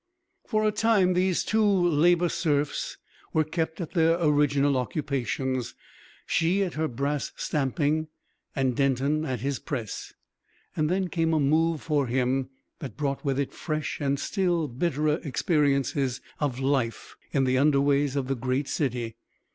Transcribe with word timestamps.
For 0.47 0.63
a 0.67 0.71
time 0.71 1.13
these 1.13 1.43
two 1.43 1.63
Labour 1.63 2.27
Serfs 2.29 2.97
were 3.33 3.43
kept 3.43 3.79
at 3.79 3.91
their 3.91 4.19
original 4.19 4.75
occupations, 4.75 5.75
she 6.25 6.63
at 6.63 6.73
her 6.73 6.87
brass 6.87 7.31
stamping 7.35 8.07
and 8.55 8.75
Denton 8.75 9.25
at 9.25 9.41
his 9.41 9.59
press; 9.59 10.11
and 10.75 10.89
then 10.89 11.07
came 11.07 11.35
a 11.35 11.39
move 11.39 11.83
for 11.83 12.07
him 12.07 12.49
that 12.79 12.97
brought 12.97 13.23
with 13.23 13.39
it 13.39 13.53
fresh 13.53 13.99
and 14.01 14.19
still 14.19 14.67
bitterer 14.67 15.19
experiences 15.23 16.19
of 16.39 16.59
life 16.59 17.15
in 17.31 17.43
the 17.43 17.59
underways 17.59 18.15
of 18.15 18.27
the 18.27 18.35
great 18.35 18.67
city. 18.67 19.17